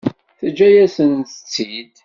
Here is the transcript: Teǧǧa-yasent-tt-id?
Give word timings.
Teǧǧa-yasent-tt-id? 0.39 1.93